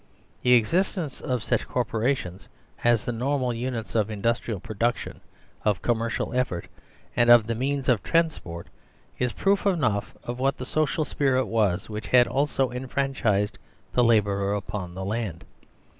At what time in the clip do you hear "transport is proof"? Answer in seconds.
8.01-9.63